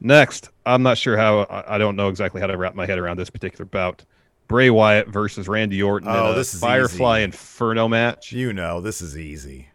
Next, 0.00 0.48
I'm 0.64 0.84
not 0.84 0.96
sure 0.96 1.16
how. 1.16 1.46
I 1.66 1.76
don't 1.76 1.96
know 1.96 2.08
exactly 2.08 2.40
how 2.40 2.46
to 2.46 2.56
wrap 2.56 2.74
my 2.74 2.86
head 2.86 2.98
around 2.98 3.18
this 3.18 3.30
particular 3.30 3.64
bout. 3.64 4.04
Bray 4.46 4.70
Wyatt 4.70 5.08
versus 5.08 5.48
Randy 5.48 5.82
Orton. 5.82 6.08
Oh, 6.08 6.34
this 6.34 6.54
is 6.54 6.60
Firefly 6.60 7.18
easy. 7.18 7.24
Inferno 7.24 7.88
match. 7.88 8.32
You 8.32 8.52
know, 8.52 8.80
this 8.80 9.02
is 9.02 9.18
easy. 9.18 9.68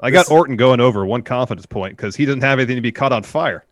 I 0.00 0.10
this... 0.10 0.28
got 0.28 0.34
Orton 0.34 0.56
going 0.56 0.80
over 0.80 1.06
one 1.06 1.22
confidence 1.22 1.66
point 1.66 1.96
because 1.96 2.16
he 2.16 2.26
doesn't 2.26 2.42
have 2.42 2.58
anything 2.58 2.76
to 2.76 2.82
be 2.82 2.92
caught 2.92 3.12
on 3.12 3.22
fire. 3.22 3.64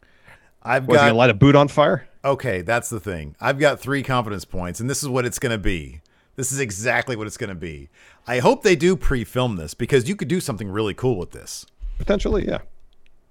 I've 0.62 0.86
Was 0.86 0.98
got 0.98 1.06
he 1.06 1.12
light 1.12 1.30
a 1.30 1.34
boot 1.34 1.56
on 1.56 1.68
fire. 1.68 2.06
Okay, 2.24 2.62
that's 2.62 2.90
the 2.90 3.00
thing. 3.00 3.34
I've 3.40 3.58
got 3.58 3.80
three 3.80 4.02
confidence 4.02 4.44
points, 4.44 4.80
and 4.80 4.90
this 4.90 5.02
is 5.02 5.08
what 5.08 5.24
it's 5.24 5.38
going 5.38 5.52
to 5.52 5.58
be. 5.58 6.00
This 6.36 6.52
is 6.52 6.60
exactly 6.60 7.16
what 7.16 7.26
it's 7.26 7.36
going 7.36 7.48
to 7.48 7.54
be. 7.54 7.88
I 8.26 8.38
hope 8.38 8.62
they 8.62 8.76
do 8.76 8.96
pre-film 8.96 9.56
this 9.56 9.74
because 9.74 10.08
you 10.08 10.16
could 10.16 10.28
do 10.28 10.40
something 10.40 10.68
really 10.70 10.94
cool 10.94 11.18
with 11.18 11.32
this. 11.32 11.66
Potentially, 11.98 12.46
yeah. 12.46 12.60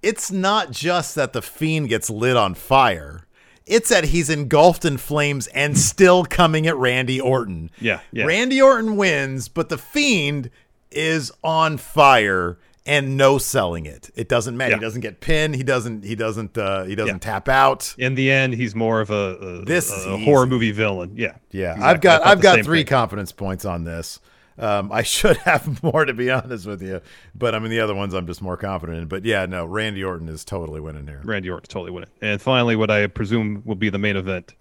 It's 0.02 0.30
not 0.30 0.70
just 0.70 1.14
that 1.14 1.32
the 1.32 1.42
fiend 1.42 1.88
gets 1.88 2.10
lit 2.10 2.36
on 2.36 2.54
fire. 2.54 3.26
It's 3.66 3.90
that 3.90 4.04
he's 4.04 4.30
engulfed 4.30 4.84
in 4.84 4.96
flames 4.96 5.46
and 5.48 5.78
still 5.78 6.24
coming 6.24 6.66
at 6.66 6.76
Randy 6.76 7.20
Orton. 7.20 7.70
Yeah, 7.80 8.00
yeah. 8.10 8.24
Randy 8.24 8.60
Orton 8.60 8.96
wins, 8.96 9.48
but 9.48 9.68
the 9.68 9.78
fiend 9.78 10.50
is 10.90 11.30
on 11.44 11.76
fire 11.76 12.58
and 12.90 13.16
no 13.16 13.38
selling 13.38 13.86
it. 13.86 14.10
It 14.16 14.28
doesn't 14.28 14.56
matter. 14.56 14.72
Yeah. 14.72 14.78
He 14.78 14.80
doesn't 14.80 15.00
get 15.00 15.20
pinned. 15.20 15.54
He 15.54 15.62
doesn't. 15.62 16.04
He 16.04 16.16
doesn't. 16.16 16.58
Uh, 16.58 16.82
he 16.84 16.96
doesn't 16.96 17.24
yeah. 17.24 17.32
tap 17.32 17.48
out. 17.48 17.94
In 17.96 18.16
the 18.16 18.32
end, 18.32 18.54
he's 18.54 18.74
more 18.74 19.00
of 19.00 19.10
a, 19.10 19.36
a 19.36 19.64
this 19.64 19.92
a, 20.04 20.10
a 20.10 20.18
horror 20.18 20.46
movie 20.46 20.72
villain. 20.72 21.12
Yeah, 21.16 21.36
yeah. 21.52 21.74
Exactly. 21.74 21.84
I've 21.84 22.00
got 22.00 22.26
I've 22.26 22.40
got 22.40 22.64
three 22.64 22.80
thing. 22.80 22.86
confidence 22.86 23.30
points 23.30 23.64
on 23.64 23.84
this. 23.84 24.18
Um, 24.58 24.90
I 24.90 25.02
should 25.04 25.36
have 25.38 25.82
more 25.84 26.04
to 26.04 26.12
be 26.12 26.32
honest 26.32 26.66
with 26.66 26.82
you, 26.82 27.00
but 27.32 27.54
I 27.54 27.60
mean 27.60 27.70
the 27.70 27.78
other 27.78 27.94
ones 27.94 28.12
I'm 28.12 28.26
just 28.26 28.42
more 28.42 28.56
confident 28.56 28.98
in. 28.98 29.06
But 29.06 29.24
yeah, 29.24 29.46
no, 29.46 29.64
Randy 29.64 30.02
Orton 30.02 30.28
is 30.28 30.44
totally 30.44 30.80
winning 30.80 31.06
here. 31.06 31.20
Randy 31.24 31.48
Orton's 31.48 31.68
totally 31.68 31.92
winning. 31.92 32.10
And 32.20 32.42
finally, 32.42 32.74
what 32.74 32.90
I 32.90 33.06
presume 33.06 33.62
will 33.64 33.76
be 33.76 33.88
the 33.88 33.98
main 33.98 34.16
event: 34.16 34.56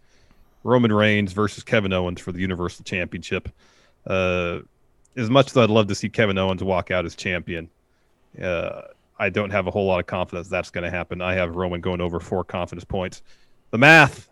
Roman 0.64 0.94
Reigns 0.94 1.34
versus 1.34 1.64
Kevin 1.64 1.94
Owens 1.94 2.22
for 2.22 2.32
the 2.32 2.40
Universal 2.42 2.86
Championship. 2.86 3.50
Uh, 4.06 4.60
as 5.18 5.32
much 5.32 5.48
as 5.48 5.58
I'd 5.58 5.72
love 5.72 5.88
to 5.88 5.96
see 5.96 6.10
Kevin 6.10 6.38
Owens 6.38 6.64
walk 6.64 6.92
out 6.92 7.06
as 7.06 7.16
champion, 7.16 7.70
uh, 8.42 8.82
I 9.20 9.30
don't 9.30 9.50
have 9.50 9.68
a 9.68 9.72
whole 9.72 9.86
lot 9.86 10.00
of 10.00 10.06
confidence 10.06 10.48
that's 10.48 10.70
going 10.70 10.84
to 10.84 10.90
happen. 10.90 11.22
I 11.22 11.34
have 11.34 11.56
Roman 11.56 11.82
going 11.82 12.02
over 12.02 12.20
four 12.20 12.44
confidence 12.44 12.86
points. 12.86 13.22
The 13.72 13.78
math 13.78 14.30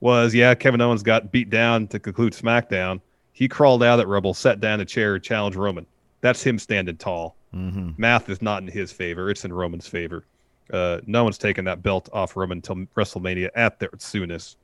was, 0.00 0.34
yeah, 0.34 0.54
Kevin 0.54 0.80
Owens 0.80 1.02
got 1.02 1.32
beat 1.32 1.50
down 1.50 1.88
to 1.88 1.98
conclude 1.98 2.32
SmackDown. 2.32 3.00
He 3.32 3.48
crawled 3.48 3.82
out 3.82 4.00
at 4.00 4.08
Rebel, 4.08 4.34
sat 4.34 4.60
down 4.60 4.80
a 4.80 4.84
chair, 4.84 5.18
challenged 5.18 5.56
Roman. 5.56 5.86
That's 6.20 6.42
him 6.42 6.58
standing 6.58 6.96
tall. 6.96 7.36
Mm-hmm. 7.54 7.90
Math 7.96 8.28
is 8.28 8.42
not 8.42 8.62
in 8.62 8.68
his 8.68 8.92
favor; 8.92 9.30
it's 9.30 9.44
in 9.44 9.52
Roman's 9.52 9.86
favor. 9.86 10.24
Uh, 10.72 11.00
no 11.06 11.24
one's 11.24 11.38
taken 11.38 11.64
that 11.64 11.82
belt 11.82 12.08
off 12.12 12.36
Roman 12.36 12.58
until 12.58 12.76
WrestleMania 12.96 13.50
at 13.56 13.80
their 13.80 13.90
soonest, 13.98 14.56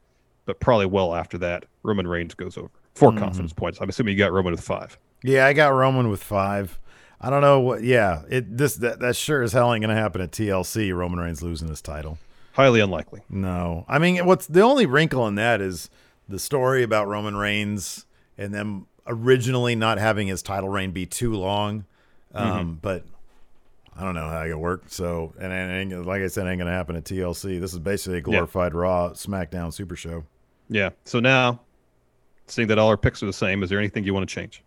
but 0.44 0.60
probably 0.60 0.86
well 0.86 1.14
after 1.14 1.36
that. 1.38 1.64
Roman 1.82 2.06
Reigns 2.06 2.34
goes 2.34 2.56
over 2.56 2.70
4 2.94 3.10
mm-hmm. 3.10 3.18
confidence 3.18 3.52
points. 3.52 3.78
I'm 3.80 3.88
assuming 3.88 4.12
you 4.12 4.18
got 4.18 4.32
Roman 4.32 4.52
with 4.52 4.60
five. 4.60 4.96
Yeah, 5.22 5.46
I 5.46 5.52
got 5.52 5.68
Roman 5.68 6.08
with 6.10 6.22
five. 6.22 6.78
I 7.20 7.30
don't 7.30 7.40
know 7.40 7.60
what. 7.60 7.82
Yeah, 7.82 8.22
it 8.28 8.56
this 8.56 8.76
that, 8.76 9.00
that 9.00 9.16
sure 9.16 9.42
as 9.42 9.52
hell 9.52 9.72
ain't 9.72 9.82
gonna 9.82 9.94
happen 9.94 10.20
at 10.20 10.32
TLC. 10.32 10.94
Roman 10.94 11.18
Reigns 11.18 11.42
losing 11.42 11.68
his 11.68 11.80
title. 11.80 12.18
Highly 12.52 12.80
unlikely. 12.80 13.22
No, 13.28 13.84
I 13.88 13.98
mean, 13.98 14.24
what's 14.24 14.46
the 14.46 14.62
only 14.62 14.86
wrinkle 14.86 15.26
in 15.26 15.34
that 15.34 15.60
is 15.60 15.90
the 16.28 16.38
story 16.38 16.82
about 16.82 17.06
Roman 17.06 17.36
Reigns 17.36 18.06
and 18.38 18.52
them 18.52 18.86
originally 19.06 19.74
not 19.76 19.98
having 19.98 20.28
his 20.28 20.42
title 20.42 20.68
reign 20.68 20.90
be 20.90 21.06
too 21.06 21.34
long. 21.34 21.84
Um, 22.34 22.50
mm-hmm. 22.50 22.72
But 22.74 23.04
I 23.96 24.02
don't 24.02 24.14
know 24.14 24.28
how 24.28 24.44
it 24.44 24.58
worked. 24.58 24.92
So, 24.92 25.32
and, 25.40 25.52
and, 25.52 26.06
like 26.06 26.22
I 26.22 26.26
said, 26.26 26.46
ain't 26.46 26.58
gonna 26.58 26.70
happen 26.70 26.96
at 26.96 27.04
TLC. 27.04 27.60
This 27.60 27.72
is 27.72 27.78
basically 27.78 28.18
a 28.18 28.22
glorified 28.22 28.72
yeah. 28.72 28.78
Raw 28.78 29.10
SmackDown 29.10 29.72
Super 29.72 29.96
Show. 29.96 30.24
Yeah. 30.68 30.90
So 31.04 31.20
now, 31.20 31.60
seeing 32.46 32.68
that 32.68 32.78
all 32.78 32.88
our 32.88 32.96
picks 32.96 33.22
are 33.22 33.26
the 33.26 33.32
same, 33.32 33.62
is 33.62 33.70
there 33.70 33.78
anything 33.78 34.04
you 34.04 34.12
want 34.12 34.28
to 34.28 34.34
change? 34.34 34.62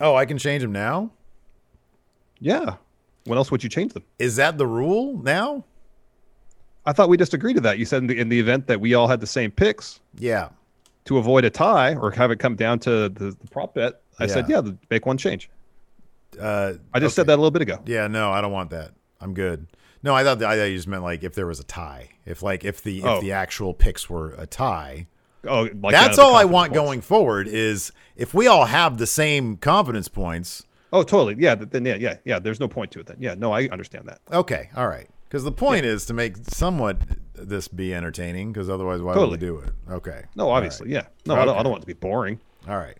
Oh, 0.00 0.14
I 0.14 0.24
can 0.24 0.38
change 0.38 0.62
them 0.62 0.72
now? 0.72 1.10
Yeah. 2.40 2.76
When 3.24 3.36
else 3.36 3.50
would 3.50 3.62
you 3.62 3.68
change 3.68 3.92
them? 3.92 4.04
Is 4.18 4.36
that 4.36 4.58
the 4.58 4.66
rule 4.66 5.18
now? 5.22 5.64
I 6.86 6.92
thought 6.92 7.08
we 7.08 7.16
just 7.16 7.34
agreed 7.34 7.54
to 7.54 7.60
that. 7.62 7.78
You 7.78 7.84
said 7.84 8.02
in 8.02 8.06
the, 8.06 8.18
in 8.18 8.28
the 8.28 8.40
event 8.40 8.66
that 8.68 8.80
we 8.80 8.94
all 8.94 9.08
had 9.08 9.20
the 9.20 9.26
same 9.26 9.50
picks. 9.50 10.00
Yeah. 10.18 10.48
To 11.06 11.18
avoid 11.18 11.44
a 11.44 11.50
tie 11.50 11.94
or 11.94 12.10
have 12.12 12.30
it 12.30 12.38
come 12.38 12.54
down 12.54 12.78
to 12.80 13.08
the, 13.08 13.36
the 13.40 13.48
prop 13.50 13.74
bet, 13.74 14.00
I 14.18 14.24
yeah. 14.24 14.32
said, 14.32 14.48
yeah, 14.48 14.62
make 14.90 15.06
one 15.06 15.18
change. 15.18 15.50
Uh, 16.40 16.74
I 16.92 17.00
just 17.00 17.12
okay. 17.12 17.14
said 17.16 17.26
that 17.26 17.34
a 17.34 17.40
little 17.40 17.50
bit 17.50 17.62
ago. 17.62 17.80
Yeah, 17.86 18.06
no, 18.06 18.30
I 18.30 18.40
don't 18.40 18.52
want 18.52 18.70
that. 18.70 18.92
I'm 19.20 19.34
good. 19.34 19.66
No, 20.02 20.14
I 20.14 20.22
thought 20.22 20.42
I 20.42 20.56
thought 20.56 20.64
you 20.64 20.76
just 20.76 20.86
meant 20.86 21.02
like 21.02 21.24
if 21.24 21.34
there 21.34 21.46
was 21.46 21.58
a 21.58 21.64
tie, 21.64 22.10
if 22.24 22.42
like 22.42 22.64
if 22.64 22.82
the 22.82 23.02
oh. 23.02 23.16
if 23.16 23.22
the 23.22 23.32
actual 23.32 23.74
picks 23.74 24.08
were 24.08 24.34
a 24.38 24.46
tie, 24.46 25.06
Oh, 25.46 25.68
like 25.80 25.92
that's 25.92 26.18
all 26.18 26.34
I 26.34 26.44
want 26.44 26.72
points. 26.72 26.84
going 26.84 27.00
forward. 27.00 27.48
Is 27.48 27.92
if 28.16 28.34
we 28.34 28.46
all 28.46 28.66
have 28.66 28.98
the 28.98 29.06
same 29.06 29.56
confidence 29.56 30.08
points. 30.08 30.64
Oh, 30.92 31.02
totally. 31.02 31.36
Yeah. 31.38 31.54
Then 31.54 31.84
yeah, 31.84 31.96
yeah, 31.96 32.16
yeah. 32.24 32.38
There's 32.38 32.60
no 32.60 32.68
point 32.68 32.90
to 32.92 33.00
it. 33.00 33.06
Then 33.06 33.16
yeah. 33.20 33.34
No, 33.34 33.52
I 33.52 33.68
understand 33.68 34.08
that. 34.08 34.20
Okay. 34.32 34.70
All 34.76 34.88
right. 34.88 35.08
Because 35.28 35.44
the 35.44 35.52
point 35.52 35.84
yeah. 35.84 35.92
is 35.92 36.06
to 36.06 36.14
make 36.14 36.36
somewhat 36.48 36.98
this 37.34 37.68
be 37.68 37.94
entertaining. 37.94 38.52
Because 38.52 38.68
otherwise, 38.70 39.00
why 39.02 39.14
totally. 39.14 39.32
would 39.32 39.40
we 39.40 39.46
do 39.46 39.58
it? 39.58 39.70
Okay. 39.90 40.24
No, 40.34 40.50
obviously, 40.50 40.86
right. 40.86 41.04
yeah. 41.04 41.06
No, 41.26 41.34
okay. 41.34 41.42
I, 41.42 41.44
don't, 41.44 41.58
I 41.58 41.62
don't 41.62 41.72
want 41.72 41.82
it 41.82 41.86
to 41.86 41.94
be 41.94 41.98
boring. 41.98 42.40
All 42.66 42.76
right. 42.76 42.96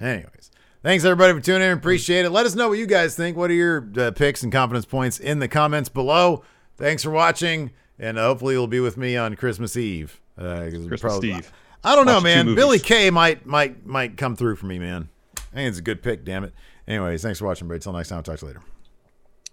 Anyways, 0.00 0.50
thanks 0.82 1.04
everybody 1.04 1.32
for 1.34 1.40
tuning 1.40 1.68
in. 1.68 1.76
Appreciate 1.76 2.24
it. 2.24 2.30
Let 2.30 2.46
us 2.46 2.54
know 2.54 2.68
what 2.68 2.78
you 2.78 2.86
guys 2.86 3.14
think. 3.14 3.36
What 3.36 3.50
are 3.50 3.54
your 3.54 3.88
uh, 3.96 4.10
picks 4.12 4.42
and 4.42 4.50
confidence 4.50 4.84
points 4.84 5.20
in 5.20 5.38
the 5.38 5.48
comments 5.48 5.88
below? 5.88 6.44
Thanks 6.76 7.02
for 7.02 7.10
watching 7.10 7.70
and 8.02 8.18
uh, 8.18 8.26
hopefully 8.26 8.54
you'll 8.54 8.66
be 8.66 8.80
with 8.80 8.98
me 8.98 9.16
on 9.16 9.36
Christmas 9.36 9.76
Eve. 9.76 10.20
Uh, 10.36 10.66
Christmas 10.68 11.00
probably, 11.00 11.32
Eve. 11.32 11.52
I 11.84 11.94
don't 11.94 12.06
know, 12.06 12.20
man. 12.20 12.54
Billie 12.54 12.78
Kay 12.78 13.10
might 13.10 13.46
might 13.46 13.86
might 13.86 14.16
come 14.18 14.36
through 14.36 14.56
for 14.56 14.66
me, 14.66 14.78
man. 14.78 15.08
I 15.36 15.54
think 15.54 15.68
it's 15.68 15.78
a 15.78 15.82
good 15.82 16.02
pick. 16.02 16.24
Damn 16.24 16.44
it. 16.44 16.52
Anyways, 16.86 17.22
thanks 17.22 17.38
for 17.38 17.46
watching, 17.46 17.68
Brady. 17.68 17.82
Till 17.82 17.92
next 17.92 18.08
time. 18.08 18.18
I'll 18.18 18.22
talk 18.22 18.38
to 18.38 18.46
you 18.46 18.48
later. 18.48 18.62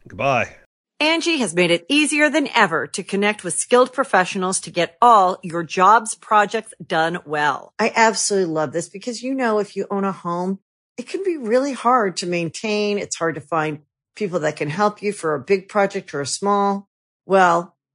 Goodbye. 0.08 0.56
Angi 1.02 1.38
has 1.38 1.56
made 1.56 1.72
it 1.72 1.86
easier 1.88 2.30
than 2.30 2.50
ever 2.54 2.86
to 2.88 3.04
connect 3.04 3.46
with 3.46 3.54
skilled 3.54 3.94
professionals 3.94 4.60
to 4.62 4.72
get 4.72 4.98
all 5.02 5.38
your 5.44 5.64
jobs 5.64 6.14
projects 6.14 6.74
done 6.86 7.20
well. 7.26 7.74
I 7.80 7.94
absolutely 7.96 8.54
love 8.54 8.74
this 8.74 8.90
because, 8.90 9.24
you 9.24 9.34
know, 9.34 9.60
if 9.60 9.78
you 9.78 9.88
own 9.90 10.04
a 10.04 10.12
home, 10.12 10.60
it 10.98 11.08
can 11.08 11.24
be 11.24 11.38
really 11.38 11.72
hard 11.72 12.18
to 12.18 12.28
maintain. 12.28 12.98
It's 12.98 13.16
hard 13.16 13.36
to 13.36 13.42
find 13.42 13.84
people 14.18 14.42
that 14.42 14.58
can 14.58 14.70
help 14.70 15.02
you 15.02 15.14
for 15.14 15.36
a 15.36 15.40
big 15.40 15.70
project 15.70 16.14
or 16.14 16.20
a 16.20 16.26
small. 16.26 16.90
Well, 17.26 17.78